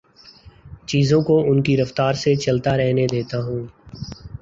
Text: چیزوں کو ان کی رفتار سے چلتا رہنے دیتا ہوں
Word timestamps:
چیزوں 0.87 1.21
کو 1.21 1.37
ان 1.41 1.61
کی 1.63 1.77
رفتار 1.77 2.13
سے 2.23 2.35
چلتا 2.35 2.75
رہنے 2.77 3.05
دیتا 3.07 3.43
ہوں 3.43 3.65